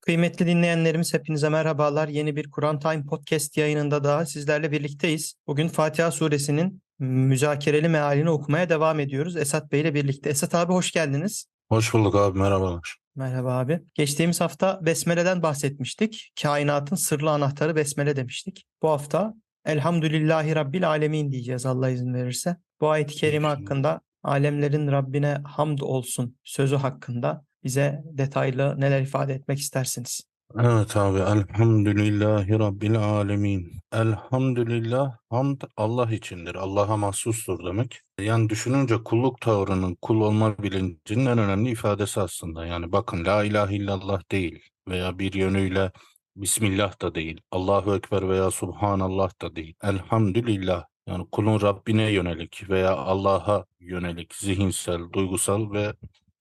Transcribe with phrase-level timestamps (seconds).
[0.00, 2.08] Kıymetli dinleyenlerimiz hepinize merhabalar.
[2.08, 5.34] Yeni bir Kur'an Time Podcast yayınında daha sizlerle birlikteyiz.
[5.46, 9.36] Bugün Fatiha suresinin müzakereli mealini okumaya devam ediyoruz.
[9.36, 10.30] Esat Bey ile birlikte.
[10.30, 11.46] Esat abi hoş geldiniz.
[11.68, 12.96] Hoş bulduk abi merhabalar.
[13.16, 13.80] Merhaba abi.
[13.94, 16.32] Geçtiğimiz hafta Besmele'den bahsetmiştik.
[16.42, 18.66] Kainatın sırlı anahtarı Besmele demiştik.
[18.82, 19.34] Bu hafta
[19.64, 22.56] Elhamdülillahi Rabbil Alemin diyeceğiz Allah izin verirse.
[22.80, 29.58] Bu ayet-i kerime hakkında alemlerin Rabbine hamd olsun sözü hakkında bize detaylı neler ifade etmek
[29.58, 30.22] istersiniz?
[30.60, 33.72] Evet abi elhamdülillahi rabbil alemin.
[33.92, 36.54] Elhamdülillah hamd Allah içindir.
[36.54, 38.00] Allah'a mahsustur demek.
[38.20, 42.66] Yani düşününce kulluk tavrının kul olma bilincinin en önemli ifadesi aslında.
[42.66, 45.92] Yani bakın la ilahe illallah değil veya bir yönüyle
[46.36, 47.40] Bismillah da değil.
[47.50, 49.74] Allahu Ekber veya Subhanallah da değil.
[49.82, 50.84] Elhamdülillah.
[51.06, 55.94] Yani kulun Rabbine yönelik veya Allah'a yönelik zihinsel, duygusal ve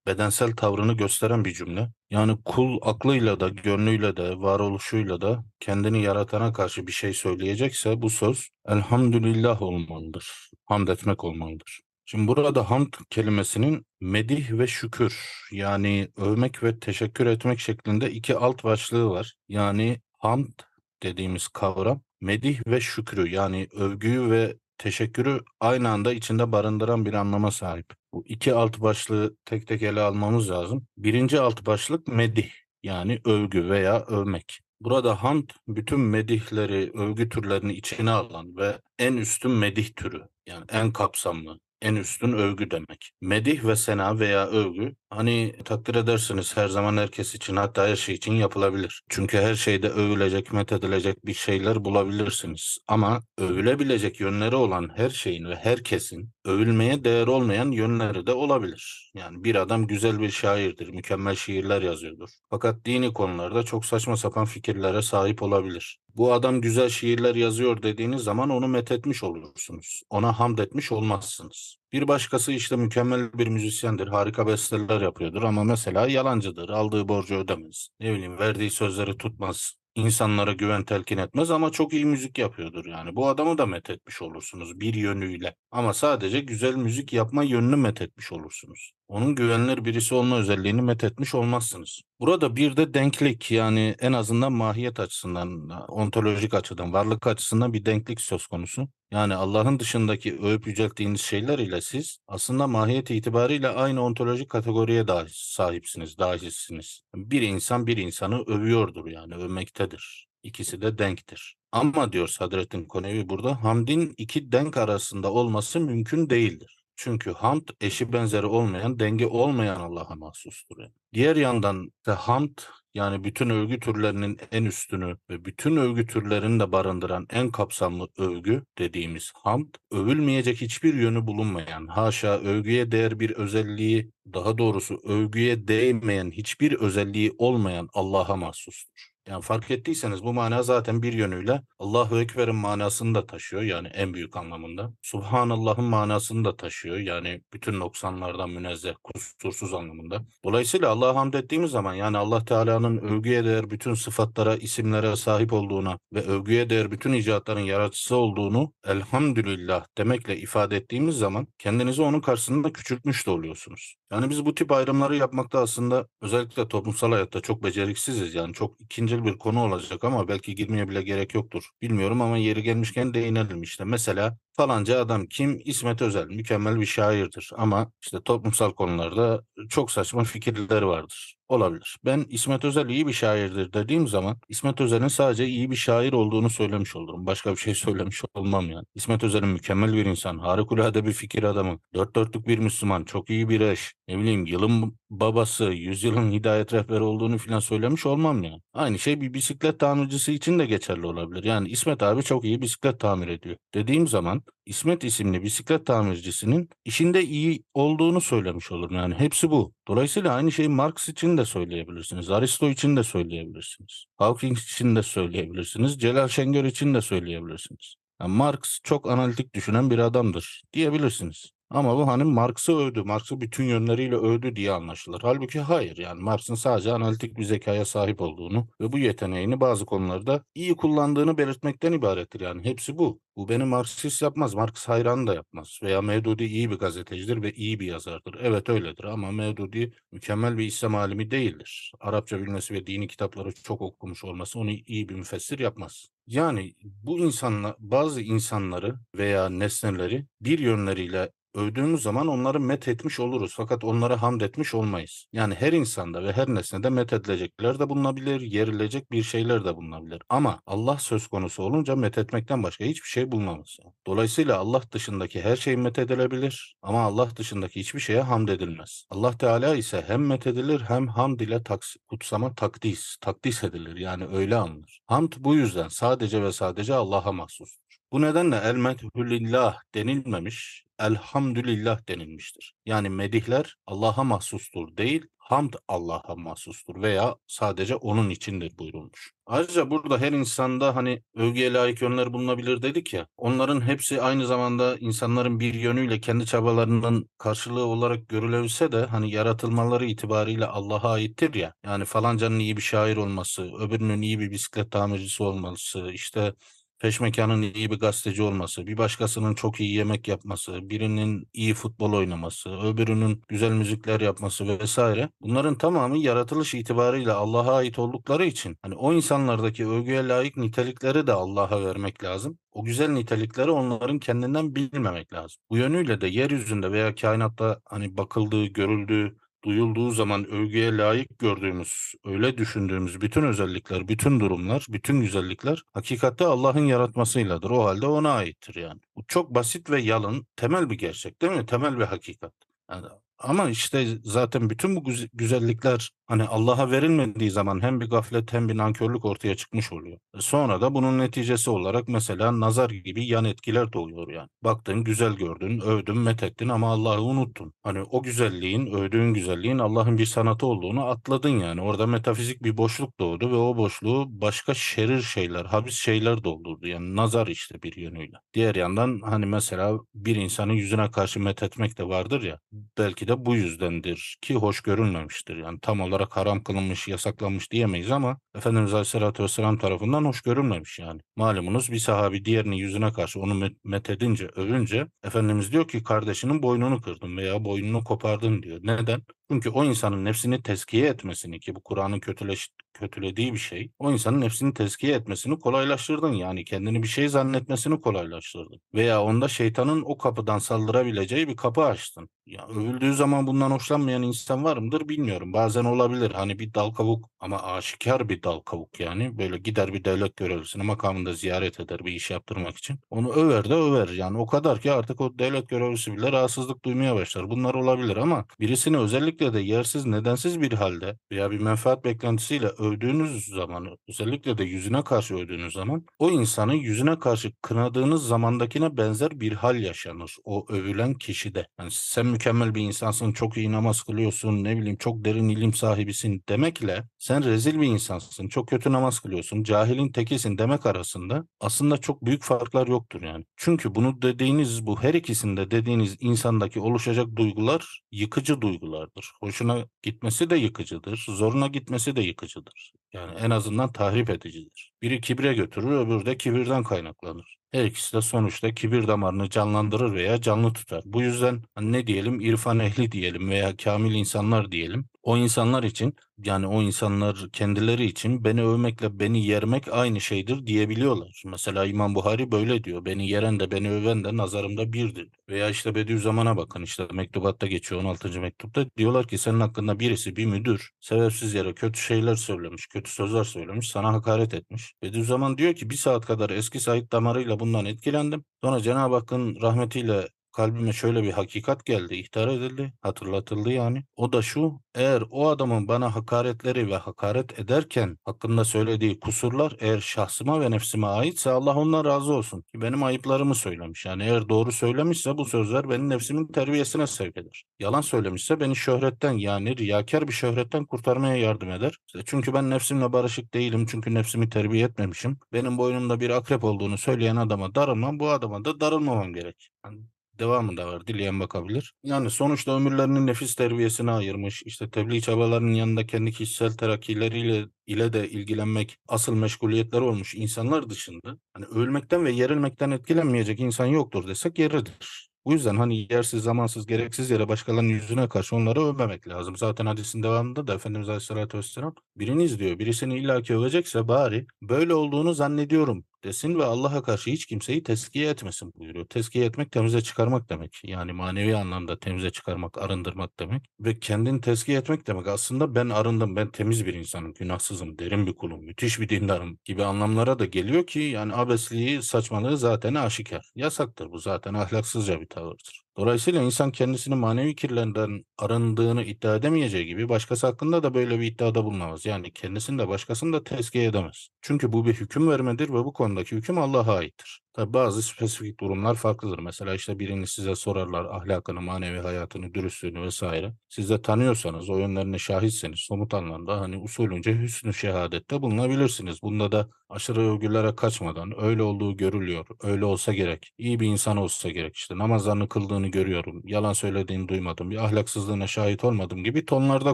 [0.07, 1.89] bedensel tavrını gösteren bir cümle.
[2.11, 8.09] Yani kul aklıyla da, gönlüyle de, varoluşuyla da kendini yaratana karşı bir şey söyleyecekse bu
[8.09, 10.49] söz elhamdülillah olmalıdır.
[10.65, 11.81] Hamd etmek olmalıdır.
[12.05, 18.63] Şimdi burada hamd kelimesinin medih ve şükür yani övmek ve teşekkür etmek şeklinde iki alt
[18.63, 19.33] başlığı var.
[19.49, 20.59] Yani hamd
[21.03, 27.51] dediğimiz kavram medih ve şükrü yani övgüyü ve teşekkürü aynı anda içinde barındıran bir anlama
[27.51, 27.93] sahip.
[28.13, 30.87] Bu iki alt başlığı tek tek ele almamız lazım.
[30.97, 32.49] Birinci alt başlık medih
[32.83, 34.59] yani övgü veya övmek.
[34.81, 40.91] Burada hamd bütün medihleri, övgü türlerini içine alan ve en üstün medih türü yani en
[40.91, 43.11] kapsamlı, en üstün övgü demek.
[43.21, 48.15] Medih ve sena veya övgü hani takdir edersiniz her zaman herkes için hatta her şey
[48.15, 49.03] için yapılabilir.
[49.09, 52.77] Çünkü her şeyde övülecek, methedilecek bir şeyler bulabilirsiniz.
[52.87, 59.11] Ama övülebilecek yönleri olan her şeyin ve herkesin övülmeye değer olmayan yönleri de olabilir.
[59.15, 62.29] Yani bir adam güzel bir şairdir, mükemmel şiirler yazıyordur.
[62.49, 65.99] Fakat dini konularda çok saçma sapan fikirlere sahip olabilir.
[66.15, 70.01] Bu adam güzel şiirler yazıyor dediğiniz zaman onu methetmiş olursunuz.
[70.09, 71.82] Ona hamd etmiş olmazsınız.
[71.93, 77.87] Bir başkası işte mükemmel bir müzisyendir, harika besteler yapıyordur ama mesela yalancıdır, aldığı borcu ödemez.
[77.99, 83.15] Ne bileyim verdiği sözleri tutmaz, insanlara güven telkin etmez ama çok iyi müzik yapıyordur yani.
[83.15, 85.55] Bu adamı da methetmiş olursunuz bir yönüyle.
[85.71, 88.91] Ama sadece güzel müzik yapma yönünü methetmiş olursunuz.
[89.07, 92.01] Onun güvenilir birisi olma özelliğini methetmiş olmazsınız.
[92.19, 98.21] Burada bir de denklik yani en azından mahiyet açısından, ontolojik açıdan, varlık açısından bir denklik
[98.21, 98.87] söz konusu.
[99.11, 105.29] Yani Allah'ın dışındaki övüp yücelttiğiniz şeyler ile siz aslında mahiyet itibariyle aynı ontolojik kategoriye dahi
[105.31, 107.01] sahipsiniz, dahilsiniz.
[107.15, 110.27] Bir insan bir insanı övüyordur yani övmektedir.
[110.43, 111.55] İkisi de denktir.
[111.71, 116.82] Ama diyor Sadrettin Konevi burada hamdin iki denk arasında olması mümkün değildir.
[116.95, 120.77] Çünkü hamd eşi benzeri olmayan, denge olmayan Allah'a mahsustur.
[121.13, 122.57] Diğer yandan da hamd
[122.93, 128.63] yani bütün övgü türlerinin en üstünü ve bütün övgü türlerini de barındıran en kapsamlı övgü
[128.77, 136.31] dediğimiz hamd, övülmeyecek hiçbir yönü bulunmayan, haşa övgüye değer bir özelliği, daha doğrusu övgüye değmeyen
[136.31, 139.12] hiçbir özelliği olmayan Allah'a mahsustur.
[139.27, 144.13] Yani fark ettiyseniz bu mana zaten bir yönüyle Allahu Ekber'in manasını da taşıyor yani en
[144.13, 144.93] büyük anlamında.
[145.01, 150.25] Subhanallah'ın manasını da taşıyor yani bütün noksanlardan münezzeh, kusursuz anlamında.
[150.45, 155.99] Dolayısıyla Allah'a hamd ettiğimiz zaman yani Allah Teala'nın övgüye değer bütün sıfatlara, isimlere sahip olduğuna
[156.13, 162.73] ve övgüye değer bütün icatların yaratıcısı olduğunu elhamdülillah demekle ifade ettiğimiz zaman kendinizi onun karşısında
[162.73, 163.95] küçültmüş de oluyorsunuz.
[164.11, 168.35] Yani biz bu tip ayrımları yapmakta aslında özellikle toplumsal hayatta çok beceriksiziz.
[168.35, 171.69] Yani çok ikincil bir konu olacak ama belki girmeye bile gerek yoktur.
[171.81, 173.83] Bilmiyorum ama yeri gelmişken değinelim işte.
[173.85, 175.61] Mesela falanca adam kim?
[175.65, 181.35] İsmet Özel mükemmel bir şairdir ama işte toplumsal konularda çok saçma fikirleri vardır.
[181.49, 181.97] Olabilir.
[182.05, 186.49] Ben İsmet Özel iyi bir şairdir dediğim zaman İsmet Özel'in sadece iyi bir şair olduğunu
[186.49, 187.25] söylemiş olurum.
[187.25, 188.85] Başka bir şey söylemiş olmam yani.
[188.95, 193.49] İsmet Özel'in mükemmel bir insan, harikulade bir fikir adamı, dört dörtlük bir Müslüman, çok iyi
[193.49, 198.61] bir eş, ne bileyim yılın babası, yüzyılın hidayet rehberi olduğunu filan söylemiş olmam yani.
[198.73, 201.43] Aynı şey bir bisiklet tamircisi için de geçerli olabilir.
[201.43, 203.55] Yani İsmet abi çok iyi bisiklet tamir ediyor.
[203.73, 208.95] Dediğim zaman İsmet isimli bisiklet tamircisinin işinde iyi olduğunu söylemiş olurum.
[208.95, 209.73] Yani hepsi bu.
[209.87, 212.29] Dolayısıyla aynı şeyi Marx için de söyleyebilirsiniz.
[212.29, 214.05] Aristo için de söyleyebilirsiniz.
[214.17, 215.99] Hawking için de söyleyebilirsiniz.
[215.99, 217.95] Celal Şengör için de söyleyebilirsiniz.
[218.21, 221.51] Yani Marx çok analitik düşünen bir adamdır diyebilirsiniz.
[221.73, 225.21] Ama bu hani Marx'ı övdü, Marx'ı bütün yönleriyle övdü diye anlaşılır.
[225.21, 230.43] Halbuki hayır yani Marx'ın sadece analitik bir zekaya sahip olduğunu ve bu yeteneğini bazı konularda
[230.55, 232.65] iyi kullandığını belirtmekten ibarettir yani.
[232.65, 233.19] Hepsi bu.
[233.37, 234.53] Bu beni Marksist yapmaz.
[234.53, 235.79] Marx hayranı da yapmaz.
[235.83, 238.35] Veya Mevdudi iyi bir gazetecidir ve iyi bir yazardır.
[238.41, 241.91] Evet öyledir ama Mevdudi mükemmel bir İslam alimi değildir.
[241.99, 246.07] Arapça bilmesi ve dini kitapları çok okumuş olması onu iyi bir müfessir yapmaz.
[246.27, 253.53] Yani bu insanlar bazı insanları veya nesneleri bir yönleriyle övdüğümüz zaman onları met etmiş oluruz.
[253.55, 255.25] Fakat onlara hamd etmiş olmayız.
[255.33, 260.21] Yani her insanda ve her nesnede met edilecekler de bulunabilir, yerilecek bir şeyler de bulunabilir.
[260.29, 263.77] Ama Allah söz konusu olunca met etmekten başka hiçbir şey bulunamaz.
[264.07, 269.05] Dolayısıyla Allah dışındaki her şey met edilebilir ama Allah dışındaki hiçbir şeye hamd edilmez.
[269.09, 274.27] Allah Teala ise hem met edilir hem hamd ile taks kutsama takdis, takdis edilir yani
[274.27, 275.01] öyle anılır.
[275.07, 277.97] Hamd bu yüzden sadece ve sadece Allah'a mahsustur.
[278.13, 282.73] Bu nedenle el methulillah denilmemiş, elhamdülillah denilmiştir.
[282.85, 289.31] Yani medihler Allah'a mahsustur değil, hamd Allah'a mahsustur veya sadece onun içindir buyurulmuş.
[289.45, 294.97] Ayrıca burada her insanda hani övgüye layık yönler bulunabilir dedik ya, onların hepsi aynı zamanda
[294.99, 301.73] insanların bir yönüyle kendi çabalarının karşılığı olarak görülebilse de hani yaratılmaları itibariyle Allah'a aittir ya.
[301.85, 306.53] Yani falancanın iyi bir şair olması, öbürünün iyi bir bisiklet tamircisi olması, işte
[307.03, 312.69] Peşmekanın iyi bir gazeteci olması, bir başkasının çok iyi yemek yapması, birinin iyi futbol oynaması,
[312.69, 315.29] öbürünün güzel müzikler yapması vesaire.
[315.41, 321.33] Bunların tamamı yaratılış itibariyle Allah'a ait oldukları için hani o insanlardaki övgüye layık nitelikleri de
[321.33, 322.57] Allah'a vermek lazım.
[322.71, 325.61] O güzel nitelikleri onların kendinden bilmemek lazım.
[325.69, 332.57] Bu yönüyle de yeryüzünde veya kainatta hani bakıldığı, görüldüğü, duyulduğu zaman övgüye layık gördüğümüz, öyle
[332.57, 337.69] düşündüğümüz bütün özellikler, bütün durumlar, bütün güzellikler hakikatte Allah'ın yaratmasıyladır.
[337.69, 338.99] O halde ona aittir yani.
[339.15, 341.65] Bu çok basit ve yalın, temel bir gerçek değil mi?
[341.65, 342.53] Temel bir hakikat.
[342.89, 343.07] Yani
[343.39, 345.03] ama işte zaten bütün bu
[345.33, 350.17] güzellikler hani Allah'a verilmediği zaman hem bir gaflet hem bir nankörlük ortaya çıkmış oluyor.
[350.37, 354.49] E sonra da bunun neticesi olarak mesela nazar gibi yan etkiler doğuyor yani.
[354.61, 357.73] Baktın, güzel gördün, övdün, methettin ama Allah'ı unuttun.
[357.83, 361.81] Hani o güzelliğin, övdüğün güzelliğin Allah'ın bir sanatı olduğunu atladın yani.
[361.81, 366.87] Orada metafizik bir boşluk doğdu ve o boşluğu başka şerir şeyler, habis şeyler doldurdu.
[366.87, 368.37] Yani nazar işte bir yönüyle.
[368.53, 372.59] Diğer yandan hani mesela bir insanın yüzüne karşı methetmek de vardır ya.
[372.97, 375.57] Belki de bu yüzdendir ki hoş görülmemiştir.
[375.57, 381.21] Yani tam olarak haram kılınmış, yasaklanmış diyemeyiz ama Efendimiz Aleyhisselatü Vesselam tarafından hoş görülmemiş yani.
[381.35, 387.37] Malumunuz bir sahabi diğerinin yüzüne karşı onu methedince, övünce Efendimiz diyor ki kardeşinin boynunu kırdın
[387.37, 388.79] veya boynunu kopardın diyor.
[388.83, 389.21] Neden?
[389.53, 393.91] Çünkü o insanın nefsini tezkiye etmesini ki bu Kur'an'ın kötüleş, kötülediği bir şey.
[393.99, 396.33] O insanın nefsini tezkiye etmesini kolaylaştırdın.
[396.33, 398.81] Yani kendini bir şey zannetmesini kolaylaştırdın.
[398.93, 402.29] Veya onda şeytanın o kapıdan saldırabileceği bir kapı açtın.
[402.45, 405.53] Ya övüldüğü zaman bundan hoşlanmayan insan var mıdır bilmiyorum.
[405.53, 406.31] Bazen olabilir.
[406.31, 409.37] Hani bir dal kavuk ama aşikar bir dal kavuk yani.
[409.37, 412.99] Böyle gider bir devlet görevlisini makamında ziyaret eder bir iş yaptırmak için.
[413.09, 414.07] Onu över de över.
[414.07, 417.49] Yani o kadar ki artık o devlet görevlisi bile rahatsızlık duymaya başlar.
[417.49, 423.45] Bunlar olabilir ama birisini özellikle de yersiz nedensiz bir halde veya bir menfaat beklentisiyle övdüğünüz
[423.45, 429.51] zaman özellikle de yüzüne karşı övdüğünüz zaman o insanın yüzüne karşı kınadığınız zamandakine benzer bir
[429.53, 430.35] hal yaşanır.
[430.43, 431.67] O övülen kişide.
[431.79, 436.43] Yani sen mükemmel bir insansın, çok iyi namaz kılıyorsun, ne bileyim çok derin ilim sahibisin
[436.49, 442.25] demekle sen rezil bir insansın, çok kötü namaz kılıyorsun, cahilin tekisin demek arasında aslında çok
[442.25, 443.45] büyük farklar yoktur yani.
[443.55, 449.22] Çünkü bunu dediğiniz bu her ikisinde dediğiniz insandaki oluşacak duygular yıkıcı duygulardır.
[449.39, 452.93] Hoşuna gitmesi de yıkıcıdır, zoruna gitmesi de yıkıcıdır.
[453.13, 454.91] Yani en azından tahrip edicidir.
[455.01, 457.55] Biri kibre götürür, öbürü de kibirden kaynaklanır.
[457.71, 461.01] Her ikisi de sonuçta kibir damarını canlandırır veya canlı tutar.
[461.05, 465.05] Bu yüzden hani ne diyelim irfan ehli diyelim veya kamil insanlar diyelim.
[465.23, 471.43] O insanlar için yani o insanlar kendileri için beni övmekle beni yermek aynı şeydir diyebiliyorlar.
[471.45, 473.05] Mesela İmam Buhari böyle diyor.
[473.05, 475.29] Beni yeren de beni öven de nazarımda birdir.
[475.49, 478.41] Veya işte Bediüzzaman'a bakın işte mektubatta geçiyor 16.
[478.41, 478.85] mektupta.
[478.97, 483.89] Diyorlar ki senin hakkında birisi bir müdür sebepsiz yere kötü şeyler söylemiş, kötü sözler söylemiş,
[483.89, 484.93] sana hakaret etmiş.
[485.03, 488.45] Bediüzzaman diyor ki bir saat kadar eski Said damarıyla bundan etkilendim.
[488.63, 494.03] Sonra Cenab-ı Hakk'ın rahmetiyle kalbime şöyle bir hakikat geldi, ihtar edildi, hatırlatıldı yani.
[494.15, 499.99] O da şu, eğer o adamın bana hakaretleri ve hakaret ederken hakkında söylediği kusurlar eğer
[499.99, 502.61] şahsıma ve nefsime aitse Allah ondan razı olsun.
[502.61, 504.05] Ki benim ayıplarımı söylemiş.
[504.05, 507.63] Yani eğer doğru söylemişse bu sözler benim nefsimin terbiyesine sevk eder.
[507.79, 511.97] Yalan söylemişse beni şöhretten yani riyakar bir şöhretten kurtarmaya yardım eder.
[512.07, 513.85] İşte çünkü ben nefsimle barışık değilim.
[513.89, 515.37] Çünkü nefsimi terbiye etmemişim.
[515.53, 518.19] Benim boynumda bir akrep olduğunu söyleyen adama darılmam.
[518.19, 519.69] Bu adama da darılmamam gerek.
[519.85, 519.99] Yani
[520.39, 521.07] devamı da var.
[521.07, 521.93] Dileyen bakabilir.
[522.03, 524.63] Yani sonuçta ömürlerini nefis terbiyesine ayırmış.
[524.65, 531.37] işte tebliğ çabalarının yanında kendi kişisel terakkileriyle ile de ilgilenmek asıl meşguliyetler olmuş insanlar dışında
[531.53, 535.29] hani ölmekten ve yerilmekten etkilenmeyecek insan yoktur desek yeridir.
[535.45, 539.57] Bu yüzden hani yersiz, zamansız, gereksiz yere başkalarının yüzüne karşı onları övmemek lazım.
[539.57, 545.33] Zaten hadisin devamında da Efendimiz Aleyhisselatü Vesselam biriniz diyor birisini illaki övecekse bari böyle olduğunu
[545.33, 549.05] zannediyorum desin ve Allah'a karşı hiç kimseyi teskiye etmesin buyuruyor.
[549.05, 550.81] Teskiye etmek temize çıkarmak demek.
[550.83, 553.63] Yani manevi anlamda temize çıkarmak, arındırmak demek.
[553.79, 558.33] Ve kendini teskiye etmek demek aslında ben arındım, ben temiz bir insanım, günahsızım, derin bir
[558.35, 563.51] kulum, müthiş bir dindarım gibi anlamlara da geliyor ki yani abesliği, saçmalığı zaten aşikar.
[563.55, 565.82] Yasaktır bu zaten ahlaksızca bir tavırdır.
[565.97, 571.63] Dolayısıyla insan kendisini manevi kirlerden arındığını iddia edemeyeceği gibi başkası hakkında da böyle bir iddiada
[571.65, 572.05] bulunamaz.
[572.05, 574.27] Yani kendisini de başkasını da tezkiye edemez.
[574.41, 577.41] Çünkü bu bir hüküm vermedir ve bu konudaki hüküm Allah'a aittir.
[577.53, 579.39] Tabi bazı spesifik durumlar farklıdır.
[579.39, 583.53] Mesela işte birini size sorarlar ahlakını, manevi hayatını, dürüstlüğünü vesaire.
[583.69, 589.21] Siz de tanıyorsanız, o yönlerine şahitseniz somut anlamda hani usulünce hüsnü şehadette bulunabilirsiniz.
[589.23, 594.49] Bunda da aşırı övgülere kaçmadan öyle olduğu görülüyor, öyle olsa gerek, iyi bir insan olsa
[594.49, 599.93] gerek, işte namazlarını kıldığını görüyorum, yalan söylediğini duymadım, bir ahlaksızlığına şahit olmadım gibi tonlarda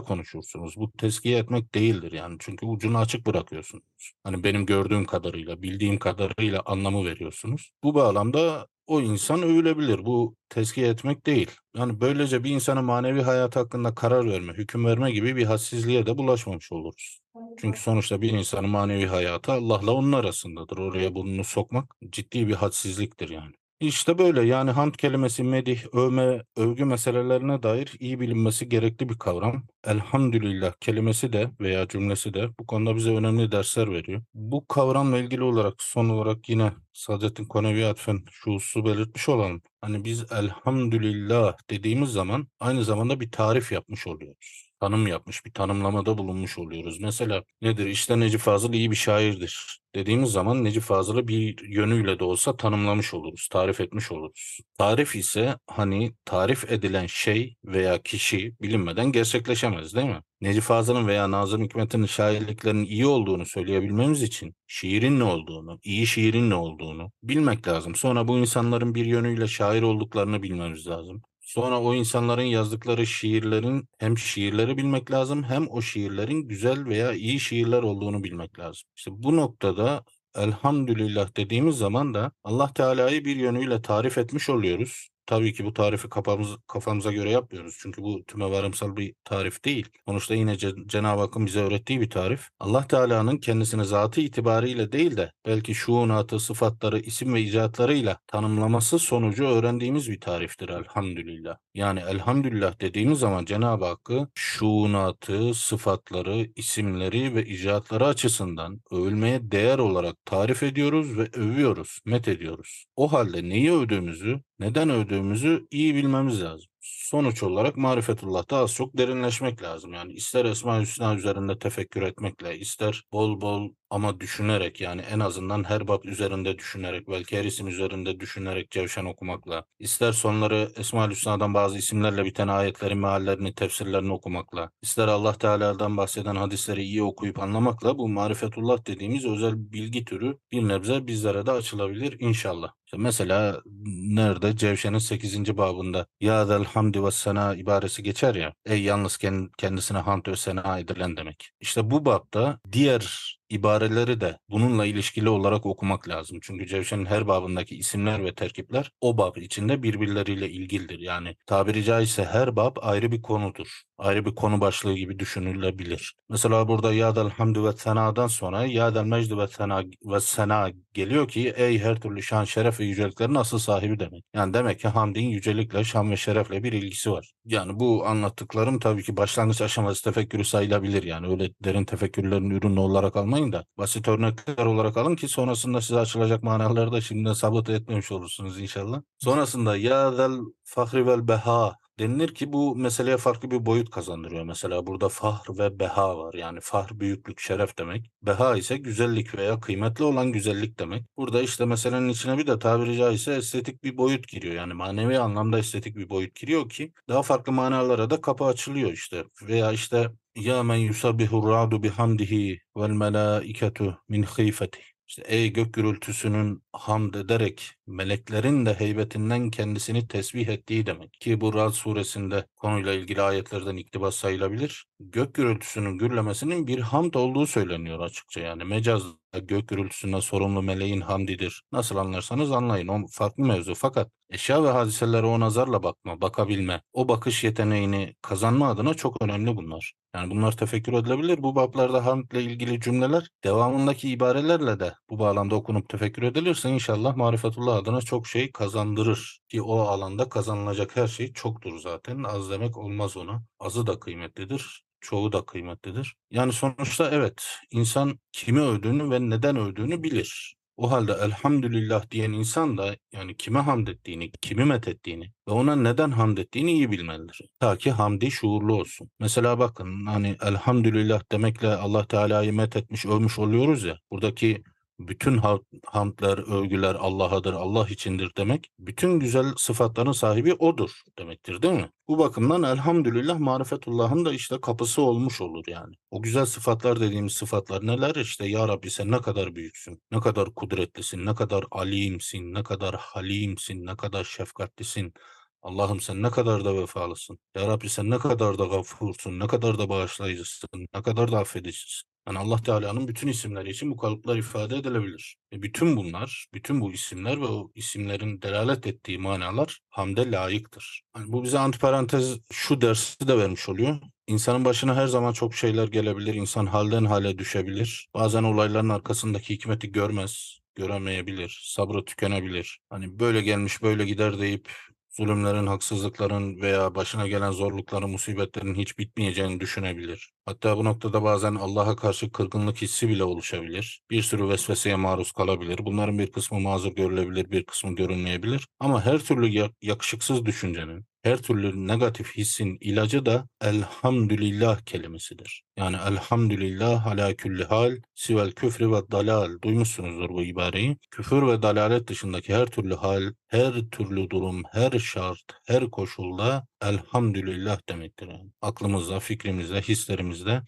[0.00, 0.76] konuşursunuz.
[0.76, 4.12] Bu tezkiye etmek değildir yani çünkü ucunu açık bırakıyorsunuz.
[4.24, 7.49] Hani benim gördüğüm kadarıyla, bildiğim kadarıyla anlamı veriyorsunuz.
[7.84, 10.04] Bu bağlamda o insan övülebilir.
[10.04, 11.50] Bu tezkiye etmek değil.
[11.76, 16.18] Yani böylece bir insana manevi hayat hakkında karar verme, hüküm verme gibi bir hassizliğe de
[16.18, 17.20] bulaşmamış oluruz.
[17.56, 20.78] Çünkü sonuçta bir insanın manevi hayatı Allah'la onun arasındadır.
[20.78, 23.54] Oraya burnunu sokmak ciddi bir hadsizliktir yani.
[23.80, 29.62] İşte böyle yani hamd kelimesi medih, övme, övgü meselelerine dair iyi bilinmesi gerekli bir kavram.
[29.84, 34.22] Elhamdülillah kelimesi de veya cümlesi de bu konuda bize önemli dersler veriyor.
[34.34, 39.62] Bu kavramla ilgili olarak son olarak yine Saadettin Konevi'ye atfen şu hususu belirtmiş olalım.
[39.80, 46.18] Hani biz elhamdülillah dediğimiz zaman aynı zamanda bir tarif yapmış oluyoruz tanım yapmış, bir tanımlamada
[46.18, 47.00] bulunmuş oluyoruz.
[47.00, 47.86] Mesela nedir?
[47.86, 53.14] İşte Necip Fazıl iyi bir şairdir dediğimiz zaman Necip Fazıl'ı bir yönüyle de olsa tanımlamış
[53.14, 54.60] oluruz, tarif etmiş oluruz.
[54.78, 60.22] Tarif ise hani tarif edilen şey veya kişi bilinmeden gerçekleşemez değil mi?
[60.40, 66.50] Necip Fazıl'ın veya Nazım Hikmet'in şairliklerinin iyi olduğunu söyleyebilmemiz için şiirin ne olduğunu, iyi şiirin
[66.50, 67.94] ne olduğunu bilmek lazım.
[67.94, 71.22] Sonra bu insanların bir yönüyle şair olduklarını bilmemiz lazım.
[71.50, 77.40] Sonra o insanların yazdıkları şiirlerin hem şiirleri bilmek lazım hem o şiirlerin güzel veya iyi
[77.40, 78.88] şiirler olduğunu bilmek lazım.
[78.96, 80.04] İşte bu noktada
[80.36, 85.09] elhamdülillah dediğimiz zaman da Allah Teala'yı bir yönüyle tarif etmiş oluyoruz.
[85.30, 87.76] Tabii ki bu tarifi kafamız, kafamıza göre yapmıyoruz.
[87.80, 89.88] Çünkü bu tümevarımsal bir tarif değil.
[90.08, 90.56] Sonuçta yine
[90.86, 92.48] Cenab-ı Hakk'ın bize öğrettiği bir tarif.
[92.60, 99.44] Allah Teala'nın kendisini zatı itibariyle değil de belki şuunatı, sıfatları, isim ve icatlarıyla tanımlaması sonucu
[99.44, 101.56] öğrendiğimiz bir tariftir elhamdülillah.
[101.74, 110.16] Yani elhamdülillah dediğimiz zaman Cenab-ı Hakk'ı şuunatı, sıfatları, isimleri ve icatları açısından övülmeye değer olarak
[110.24, 112.84] tarif ediyoruz ve övüyoruz, met ediyoruz.
[112.96, 119.62] O halde neyi övdüğümüzü, neden övdüğümüzü iyi bilmemiz lazım sonuç olarak marifetullah'ta az çok derinleşmek
[119.62, 119.94] lazım.
[119.94, 125.64] Yani ister Esma-ı Hüsna üzerinde tefekkür etmekle, ister bol bol ama düşünerek yani en azından
[125.64, 131.54] her bab üzerinde düşünerek, belki her isim üzerinde düşünerek cevşen okumakla, ister sonları Esma-ül Hüsna'dan
[131.54, 137.98] bazı isimlerle biten ayetlerin meallerini, tefsirlerini okumakla, ister Allah Teala'dan bahseden hadisleri iyi okuyup anlamakla
[137.98, 142.72] bu marifetullah dediğimiz özel bilgi türü bir nebze bizlere de açılabilir inşallah.
[142.86, 144.56] İşte mesela nerede?
[144.56, 145.56] Cevşen'in 8.
[145.56, 148.54] babında Ya del hamdi ve sena ibaresi geçer ya.
[148.66, 149.18] Ey yalnız
[149.58, 151.50] kendisine hamd ve sena edilen demek.
[151.60, 156.38] İşte bu babda diğer ibareleri de bununla ilişkili olarak okumak lazım.
[156.42, 160.98] Çünkü Cevşen'in her babındaki isimler ve terkipler o bab içinde birbirleriyle ilgilidir.
[160.98, 163.82] Yani tabiri caizse her bab ayrı bir konudur.
[163.98, 166.14] Ayrı bir konu başlığı gibi düşünülebilir.
[166.28, 171.52] Mesela burada Yadel hamdü ve senadan sonra Yadel mecdü ve sena ve sena geliyor ki
[171.56, 174.24] ey her türlü şan, şeref ve yüceliklerin asıl sahibi demek.
[174.34, 177.32] Yani demek ki hamdin yücelikle, şan ve şerefle bir ilgisi var.
[177.44, 181.02] Yani bu anlattıklarım tabii ki başlangıç aşaması tefekkürü sayılabilir.
[181.02, 186.00] Yani öyle derin tefekkürlerin ürünü olarak almayın da basit örnekler olarak alın ki sonrasında size
[186.00, 189.02] açılacak manaları da şimdiden sabit etmemiş olursunuz inşallah.
[189.18, 190.32] Sonrasında ya zel
[190.64, 194.44] fahri vel beha denilir ki bu meseleye farklı bir boyut kazandırıyor.
[194.44, 196.34] Mesela burada fahr ve beha var.
[196.34, 198.10] Yani fahr büyüklük, şeref demek.
[198.22, 201.04] Beha ise güzellik veya kıymetli olan güzellik demek.
[201.16, 204.54] Burada işte meselenin içine bir de tabiri caizse estetik bir boyut giriyor.
[204.54, 209.24] Yani manevi anlamda estetik bir boyut giriyor ki daha farklı manalara da kapı açılıyor işte.
[209.42, 214.80] Veya işte ya men yusabbihu ra'du bihamdihi vel melaiketu min khifeti.
[215.10, 221.12] İşte ey gök gürültüsünün hamd ederek meleklerin de heybetinden kendisini tesbih ettiği demek.
[221.12, 224.86] Ki bu Rad suresinde konuyla ilgili ayetlerden iktibas sayılabilir.
[225.00, 228.64] Gök gürültüsünün gürlemesinin bir hamd olduğu söyleniyor açıkça yani.
[228.64, 229.02] Mecaz
[229.42, 231.62] gök gürültüsünden sorumlu meleğin hamdidir.
[231.72, 232.88] Nasıl anlarsanız anlayın.
[232.88, 233.74] O farklı mevzu.
[233.74, 239.56] Fakat eşya ve hadiselere o nazarla bakma, bakabilme, o bakış yeteneğini kazanma adına çok önemli
[239.56, 239.94] bunlar.
[240.14, 241.42] Yani bunlar tefekkür edilebilir.
[241.42, 247.76] Bu bablarda hamdle ilgili cümleler devamındaki ibarelerle de bu bağlamda okunup tefekkür edilirse inşallah marifetullah
[247.76, 249.40] adına çok şey kazandırır.
[249.48, 252.22] Ki o alanda kazanılacak her şey çoktur zaten.
[252.22, 253.42] Az demek olmaz ona.
[253.60, 256.16] Azı da kıymetlidir çoğu da kıymetlidir.
[256.30, 260.56] Yani sonuçta evet insan kimi övdüğünü ve neden övdüğünü bilir.
[260.80, 265.76] O halde elhamdülillah diyen insan da yani kime hamd ettiğini, kimi met ettiğini ve ona
[265.76, 267.40] neden hamd ettiğini iyi bilmelidir.
[267.60, 269.10] Ta ki hamdi şuurlu olsun.
[269.18, 273.98] Mesela bakın hani elhamdülillah demekle Allah Teala'yı met etmiş, övmüş oluyoruz ya.
[274.10, 274.62] Buradaki
[275.08, 275.40] bütün
[275.86, 281.90] hamdler, övgüler Allah'adır, Allah içindir demek, bütün güzel sıfatların sahibi O'dur demektir değil mi?
[282.08, 285.94] Bu bakımdan elhamdülillah marifetullah'ın da işte kapısı olmuş olur yani.
[286.10, 288.14] O güzel sıfatlar dediğimiz sıfatlar neler?
[288.14, 292.94] İşte Ya Rabbi sen ne kadar büyüksün, ne kadar kudretlisin, ne kadar alimsin, ne kadar
[292.94, 295.14] halimsin, ne kadar şefkatlisin,
[295.62, 297.38] Allah'ım sen ne kadar da vefalısın.
[297.54, 302.09] Ya Rabbi sen ne kadar da gafursun, ne kadar da bağışlayıcısın, ne kadar da affedicisin.
[302.26, 305.36] Yani Allah Teala'nın bütün isimleri için bu kalıplar ifade edilebilir.
[305.52, 311.02] Ve bütün bunlar, bütün bu isimler ve o isimlerin delalet ettiği manalar hamde layıktır.
[311.16, 313.98] Yani bu bize antiparantez şu dersi de vermiş oluyor.
[314.26, 316.34] İnsanın başına her zaman çok şeyler gelebilir.
[316.34, 318.08] İnsan halden hale düşebilir.
[318.14, 321.60] Bazen olayların arkasındaki hikmeti görmez, göremeyebilir.
[321.64, 322.80] Sabrı tükenebilir.
[322.90, 324.68] Hani böyle gelmiş böyle gider deyip
[325.10, 330.32] zulümlerin, haksızlıkların veya başına gelen zorlukların, musibetlerin hiç bitmeyeceğini düşünebilir.
[330.46, 334.02] Hatta bu noktada bazen Allah'a karşı kırgınlık hissi bile oluşabilir.
[334.10, 335.78] Bir sürü vesveseye maruz kalabilir.
[335.82, 338.68] Bunların bir kısmı mazur görülebilir, bir kısmı görünmeyebilir.
[338.80, 345.62] Ama her türlü yakışıksız düşüncenin, her türlü negatif hissin ilacı da elhamdülillah kelimesidir.
[345.76, 349.62] Yani elhamdülillah ala külli hal sivel küfri ve dalal.
[349.64, 350.96] Duymuşsunuzdur bu ibareyi.
[351.10, 357.80] Küfür ve dalalet dışındaki her türlü hal, her türlü durum, her şart, her koşulda elhamdülillah
[357.88, 358.28] demektir.
[358.28, 360.62] Yani aklımızda, fikrimizde, hislerimizde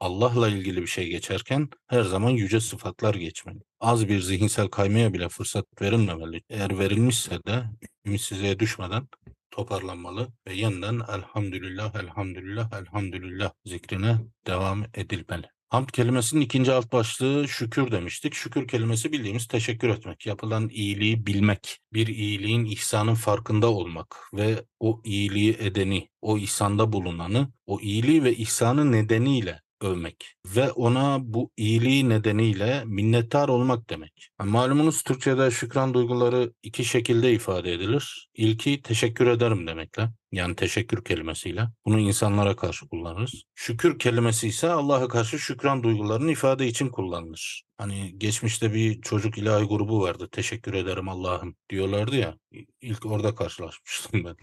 [0.00, 3.58] Allah'la ilgili bir şey geçerken her zaman yüce sıfatlar geçmeli.
[3.80, 6.42] Az bir zihinsel kaymaya bile fırsat verilmemeli.
[6.50, 7.64] Eğer verilmişse de
[8.06, 9.08] ümitsizliğe düşmeden
[9.50, 15.46] toparlanmalı ve yeniden elhamdülillah, elhamdülillah, elhamdülillah zikrine devam edilmeli.
[15.68, 18.34] Hamd kelimesinin ikinci alt başlığı şükür demiştik.
[18.34, 25.00] Şükür kelimesi bildiğimiz teşekkür etmek, yapılan iyiliği bilmek, bir iyiliğin ihsanın farkında olmak ve o
[25.04, 32.08] iyiliği edeni, o ihsanda bulunanı, o iyiliği ve ihsanı nedeniyle övmek ve ona bu iyiliği
[32.08, 34.30] nedeniyle minnettar olmak demek.
[34.44, 38.28] Malumunuz Türkçe'de şükran duyguları iki şekilde ifade edilir.
[38.34, 40.10] İlki teşekkür ederim demekle.
[40.32, 41.68] Yani teşekkür kelimesiyle.
[41.86, 43.42] Bunu insanlara karşı kullanırız.
[43.54, 47.62] Şükür kelimesi ise Allah'a karşı şükran duygularını ifade için kullanılır.
[47.78, 50.28] Hani geçmişte bir çocuk ilahi grubu vardı.
[50.32, 52.38] Teşekkür ederim Allah'ım diyorlardı ya.
[52.80, 54.36] İlk orada karşılaşmıştım ben.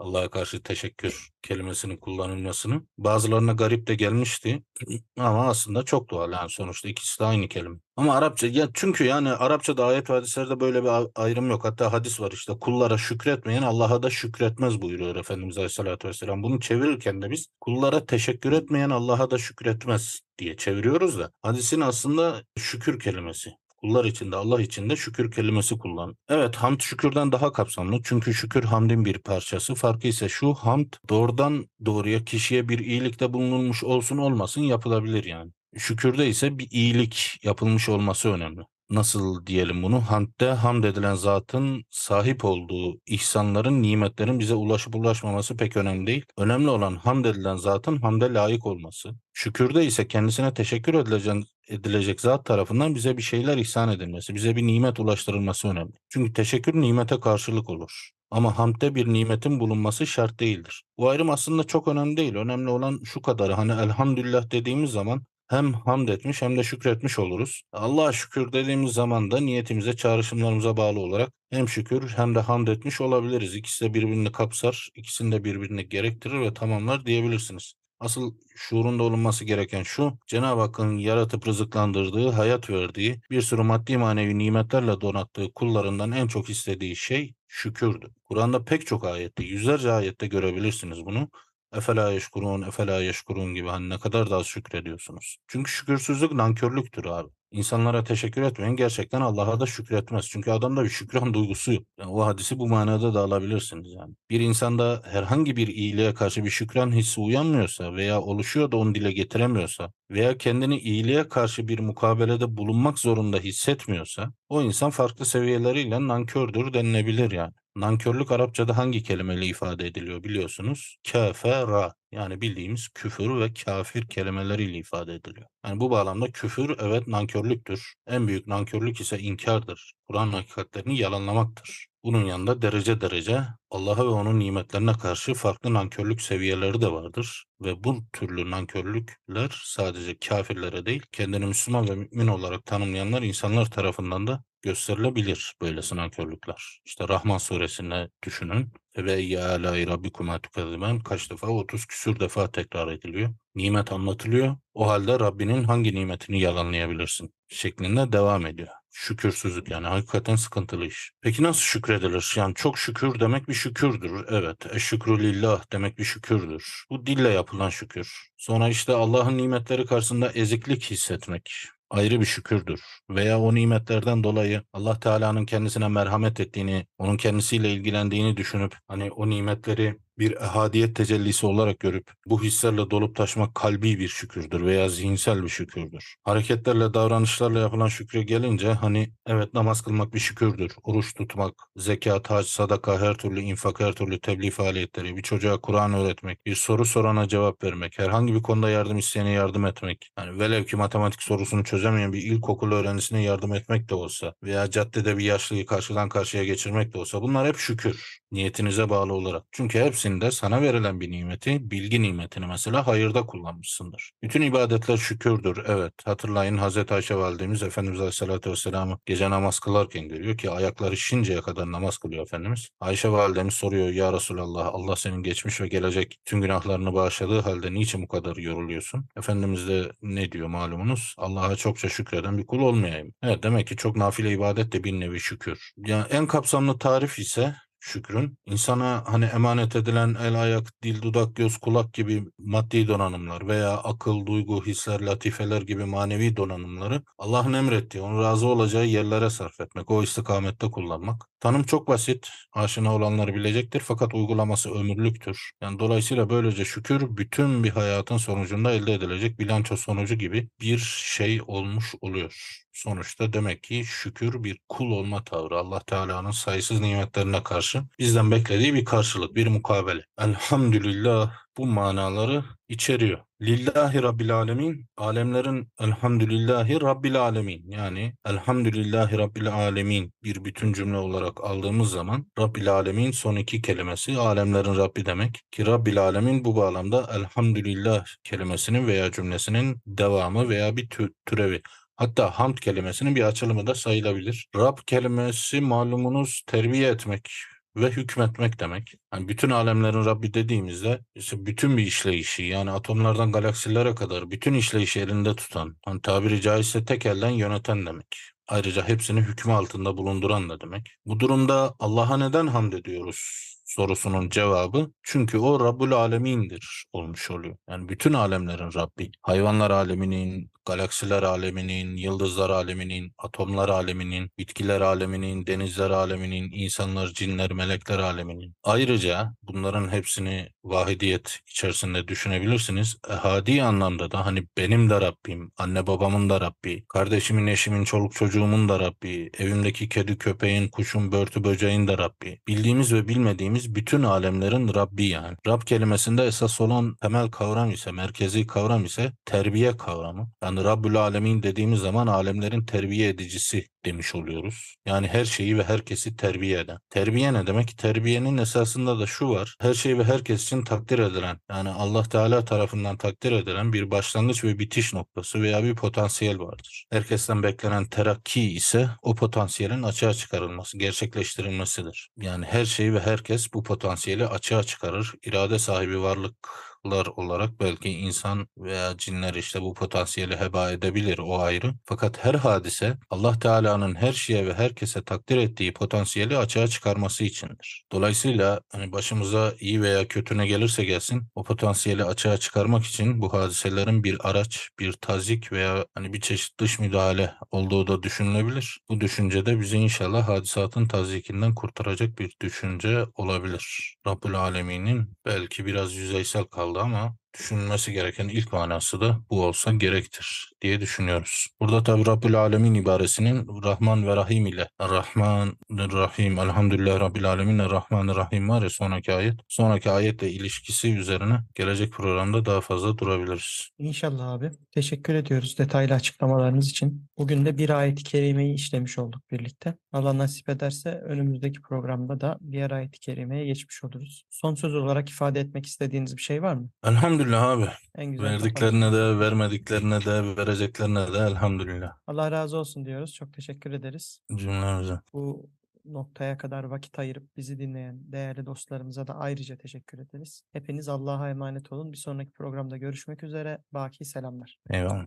[0.00, 2.82] Allah'a karşı teşekkür kelimesinin kullanılmasını.
[2.98, 4.62] Bazılarına garip de gelmişti
[5.18, 7.78] ama aslında çok doğal yani sonuçta ikisi de aynı kelime.
[7.96, 11.64] Ama Arapça ya çünkü yani Arapçada ayet hadislerde böyle bir ayrım yok.
[11.64, 16.42] Hatta hadis var işte kullara şükretmeyen Allah'a da şükretmez buyuruyor Efendimiz Aleyhisselatü Vesselam.
[16.42, 22.44] Bunu çevirirken de biz kullara teşekkür etmeyen Allah'a da şükretmez diye çeviriyoruz da hadisin aslında
[22.58, 23.50] şükür kelimesi.
[23.82, 26.16] Kullar içinde, Allah içinde şükür kelimesi kullan.
[26.28, 28.00] Evet hamd şükürden daha kapsamlı.
[28.04, 29.74] Çünkü şükür hamdin bir parçası.
[29.74, 35.52] Farkı ise şu hamd doğrudan doğruya kişiye bir iyilikte bulunulmuş olsun olmasın yapılabilir yani.
[35.76, 40.00] Şükürde ise bir iyilik yapılmış olması önemli nasıl diyelim bunu?
[40.00, 46.24] Hamdde hamd edilen zatın sahip olduğu ihsanların, nimetlerin bize ulaşıp ulaşmaması pek önemli değil.
[46.38, 49.10] Önemli olan hamd edilen zatın hamde layık olması.
[49.32, 54.66] Şükürde ise kendisine teşekkür edilecek, edilecek zat tarafından bize bir şeyler ihsan edilmesi, bize bir
[54.66, 55.92] nimet ulaştırılması önemli.
[56.08, 58.10] Çünkü teşekkür nimete karşılık olur.
[58.30, 60.84] Ama hamdde bir nimetin bulunması şart değildir.
[60.98, 62.34] Bu ayrım aslında çok önemli değil.
[62.34, 63.52] Önemli olan şu kadar.
[63.52, 67.62] Hani elhamdülillah dediğimiz zaman hem hamd etmiş hem de şükretmiş oluruz.
[67.72, 73.00] Allah'a şükür dediğimiz zaman da niyetimize, çağrışımlarımıza bağlı olarak hem şükür hem de hamd etmiş
[73.00, 73.54] olabiliriz.
[73.54, 77.74] İkisi de birbirini kapsar, ikisini de birbirini gerektirir ve tamamlar diyebilirsiniz.
[78.00, 84.38] Asıl şuurunda olunması gereken şu, Cenab-ı Hakk'ın yaratıp rızıklandırdığı, hayat verdiği, bir sürü maddi manevi
[84.38, 88.10] nimetlerle donattığı kullarından en çok istediği şey şükürdü.
[88.24, 91.28] Kur'an'da pek çok ayette, yüzlerce ayette görebilirsiniz bunu.
[91.72, 95.36] Efela yeşkurun, efela yeşkurun gibi hani ne kadar da az şükrediyorsunuz.
[95.46, 97.30] Çünkü şükürsüzlük nankörlüktür abi.
[97.50, 100.28] İnsanlara teşekkür etmeyen gerçekten Allah'a da şükretmez.
[100.28, 101.84] Çünkü adamda bir şükran duygusu yok.
[101.98, 104.14] Yani o hadisi bu manada da alabilirsiniz yani.
[104.30, 109.12] Bir insanda herhangi bir iyiliğe karşı bir şükran hissi uyanmıyorsa veya oluşuyor da onu dile
[109.12, 116.72] getiremiyorsa veya kendini iyiliğe karşı bir mukabelede bulunmak zorunda hissetmiyorsa o insan farklı seviyeleriyle nankördür
[116.72, 117.52] denilebilir yani.
[117.76, 120.96] Nankörlük Arapçada hangi kelimeyle ifade ediliyor biliyorsunuz?
[121.12, 125.46] Kafera yani bildiğimiz küfür ve kafir kelimeleriyle ifade ediliyor.
[125.66, 127.94] Yani bu bağlamda küfür evet nankörlüktür.
[128.06, 129.92] En büyük nankörlük ise inkardır.
[130.08, 131.86] Kur'an hakikatlerini yalanlamaktır.
[132.04, 137.44] Bunun yanında derece derece Allah'a ve onun nimetlerine karşı farklı nankörlük seviyeleri de vardır.
[137.60, 144.26] Ve bu türlü nankörlükler sadece kafirlere değil, kendini Müslüman ve mümin olarak tanımlayanlar insanlar tarafından
[144.26, 146.80] da gösterilebilir böylesi nankörlükler.
[146.84, 148.72] İşte Rahman suresine düşünün.
[148.96, 151.46] Ve alâi rabbikuma tukezziben kaç defa?
[151.46, 153.30] 30 küsür defa tekrar ediliyor.
[153.54, 154.56] Nimet anlatılıyor.
[154.74, 157.34] O halde Rabbinin hangi nimetini yalanlayabilirsin?
[157.48, 158.68] Şeklinde devam ediyor.
[158.90, 161.12] Şükürsüzlük yani hakikaten sıkıntılı iş.
[161.20, 162.32] Peki nasıl şükredilir?
[162.36, 164.26] Yani çok şükür demek bir şükürdür.
[164.28, 164.66] Evet.
[164.74, 166.84] Eşşükrü lillah demek bir şükürdür.
[166.90, 168.30] Bu dille yapılan şükür.
[168.36, 171.50] Sonra işte Allah'ın nimetleri karşısında eziklik hissetmek
[171.90, 172.82] ayrı bir şükürdür.
[173.10, 179.30] Veya o nimetlerden dolayı Allah Teala'nın kendisine merhamet ettiğini, onun kendisiyle ilgilendiğini düşünüp hani o
[179.30, 185.42] nimetleri bir ehadiyet tecellisi olarak görüp bu hislerle dolup taşmak kalbi bir şükürdür veya zihinsel
[185.42, 186.14] bir şükürdür.
[186.24, 190.72] Hareketlerle, davranışlarla yapılan şükre gelince hani evet namaz kılmak bir şükürdür.
[190.82, 195.94] Oruç tutmak, zekat, hac, sadaka, her türlü infak, her türlü tebliğ faaliyetleri, bir çocuğa Kur'an
[195.94, 200.10] öğretmek, bir soru sorana cevap vermek, herhangi bir konuda yardım isteyene yardım etmek.
[200.18, 205.18] Yani velev ki matematik sorusunu çözemeyen bir ilkokul öğrencisine yardım etmek de olsa veya caddede
[205.18, 208.19] bir yaşlıyı karşıdan karşıya geçirmek de olsa bunlar hep şükür.
[208.32, 209.44] Niyetinize bağlı olarak.
[209.52, 214.12] Çünkü hepsinde sana verilen bir nimeti, bilgi nimetini mesela hayırda kullanmışsındır.
[214.22, 215.62] Bütün ibadetler şükürdür.
[215.66, 221.40] Evet hatırlayın Hazreti Ayşe validemiz Efendimiz Aleyhisselatü Vesselam'ı gece namaz kılarken görüyor ki ayakları şinceye
[221.40, 222.68] kadar namaz kılıyor Efendimiz.
[222.80, 228.02] Ayşe validemiz soruyor ya Resulallah Allah senin geçmiş ve gelecek tüm günahlarını bağışladığı halde niçin
[228.02, 229.06] bu kadar yoruluyorsun?
[229.16, 231.14] Efendimiz de ne diyor malumunuz?
[231.18, 233.14] Allah'a çokça şükreden bir kul olmayayım.
[233.22, 235.72] Evet demek ki çok nafile ibadet de bir nevi şükür.
[235.76, 238.38] Yani en kapsamlı tarif ise şükrün.
[238.46, 244.26] İnsana hani emanet edilen el, ayak, dil, dudak, göz, kulak gibi maddi donanımlar veya akıl,
[244.26, 250.02] duygu, hisler, latifeler gibi manevi donanımları Allah'ın emrettiği, onun razı olacağı yerlere sarf etmek, o
[250.02, 251.29] istikamette kullanmak.
[251.40, 255.50] Tanım çok basit, aşina olanları bilecektir fakat uygulaması ömürlüktür.
[255.62, 261.40] Yani dolayısıyla böylece şükür bütün bir hayatın sonucunda elde edilecek bilanço sonucu gibi bir şey
[261.46, 262.60] olmuş oluyor.
[262.72, 265.58] Sonuçta demek ki şükür bir kul olma tavrı.
[265.58, 270.04] Allah Teala'nın sayısız nimetlerine karşı bizden beklediği bir karşılık, bir mukabele.
[270.18, 273.29] Elhamdülillah bu manaları içeriyor.
[273.42, 281.44] Lillahi Rabbil Alemin, alemlerin elhamdülillahi Rabbil Alemin yani elhamdülillahi Rabbil Alemin bir bütün cümle olarak
[281.44, 287.10] aldığımız zaman Rabbil Alemin son iki kelimesi alemlerin Rabbi demek ki Rabbil Alemin bu bağlamda
[287.14, 291.62] elhamdülillah kelimesinin veya cümlesinin devamı veya bir tü türevi.
[291.96, 294.48] Hatta hamd kelimesinin bir açılımı da sayılabilir.
[294.56, 297.30] Rab kelimesi malumunuz terbiye etmek
[297.76, 298.94] ve hükmetmek demek.
[299.14, 305.00] Yani bütün alemlerin Rabbi dediğimizde işte bütün bir işleyişi yani atomlardan galaksilere kadar bütün işleyişi
[305.00, 308.16] elinde tutan, hani tabiri caizse tek elden yöneten demek.
[308.48, 310.90] Ayrıca hepsini hükmü altında bulunduran da demek.
[311.06, 313.49] Bu durumda Allah'a neden hamd ediyoruz?
[313.70, 317.56] Sorusunun cevabı çünkü o Rabbul Alemin'dir olmuş oluyor.
[317.70, 319.10] Yani bütün alemlerin Rabbi.
[319.22, 327.98] Hayvanlar aleminin, galaksiler aleminin, yıldızlar aleminin, atomlar aleminin, bitkiler aleminin, denizler aleminin, insanlar, cinler, melekler
[327.98, 328.54] aleminin.
[328.62, 332.96] Ayrıca bunların hepsini vahidiyet içerisinde düşünebilirsiniz.
[333.10, 338.68] Ehadi anlamda da hani benim de Rabbim, anne babamın da Rabbi, kardeşimin, eşimin, çoluk çocuğumun
[338.68, 342.40] da Rabbi, evimdeki kedi, köpeğin, kuşun, börtü, böceğin de Rabbi.
[342.48, 345.36] Bildiğimiz ve bilmediğimiz bütün alemlerin Rabbi yani.
[345.46, 350.30] Rab kelimesinde esas olan temel kavram ise, merkezi kavram ise terbiye kavramı.
[350.42, 354.74] Yani Rabbül Alemin dediğimiz zaman alemlerin terbiye edicisi demiş oluyoruz.
[354.86, 356.78] Yani her şeyi ve herkesi terbiye eden.
[356.90, 357.78] Terbiye ne demek?
[357.78, 359.56] Terbiyenin esasında da şu var.
[359.60, 364.44] Her şey ve herkes için takdir edilen, yani Allah Teala tarafından takdir edilen bir başlangıç
[364.44, 366.86] ve bitiş noktası veya bir potansiyel vardır.
[366.90, 372.10] Herkesten beklenen terakki ise o potansiyelin açığa çıkarılması, gerçekleştirilmesidir.
[372.16, 375.14] Yani her şey ve herkes bu potansiyeli açığa çıkarır.
[375.22, 376.36] İrade sahibi varlık
[376.84, 381.74] yaratıklar olarak belki insan veya cinler işte bu potansiyeli heba edebilir o ayrı.
[381.84, 387.84] Fakat her hadise Allah Teala'nın her şeye ve herkese takdir ettiği potansiyeli açığa çıkarması içindir.
[387.92, 393.32] Dolayısıyla hani başımıza iyi veya kötü ne gelirse gelsin o potansiyeli açığa çıkarmak için bu
[393.32, 398.80] hadiselerin bir araç, bir tazik veya hani bir çeşit dış müdahale olduğu da düşünülebilir.
[398.88, 403.96] Bu düşünce de bizi inşallah hadisatın tazikinden kurtaracak bir düşünce olabilir.
[404.06, 410.52] Rabbül Alemin'in belki biraz yüzeysel kaldı ama düşünülmesi gereken ilk manası da bu olsa gerektir
[410.62, 411.46] diye düşünüyoruz.
[411.60, 418.08] Burada tabi Rabbül Alemin ibaresinin Rahman ve Rahim ile Rahman Rahim Elhamdülillah Rabbil Alemin Rahman
[418.16, 419.34] Rahim var ya sonraki ayet.
[419.48, 423.68] Sonraki ayetle ilişkisi üzerine gelecek programda daha fazla durabiliriz.
[423.78, 424.50] İnşallah abi.
[424.72, 427.06] Teşekkür ediyoruz detaylı açıklamalarınız için.
[427.18, 429.74] Bugün de bir ayet-i kerimeyi işlemiş olduk birlikte.
[429.92, 434.24] Allah nasip ederse önümüzdeki programda da diğer ayet-i kerimeye geçmiş oluruz.
[434.30, 436.70] Son söz olarak ifade etmek istediğiniz bir şey var mı?
[436.84, 437.66] Elhamdülillah abi.
[437.94, 438.42] En güzel kapanış.
[438.44, 443.14] Verdiklerine de vermediklerine de vereceklerine de elhamdülillah Allah razı olsun diyoruz.
[443.14, 444.20] Çok teşekkür ederiz.
[444.34, 445.00] cümlemize.
[445.12, 445.50] Bu
[445.84, 450.42] noktaya kadar vakit ayırıp bizi dinleyen değerli dostlarımıza da ayrıca teşekkür ederiz.
[450.52, 451.92] Hepiniz Allah'a emanet olun.
[451.92, 453.58] Bir sonraki programda görüşmek üzere.
[453.72, 454.58] Baki selamlar.
[454.70, 455.06] Eyvallah.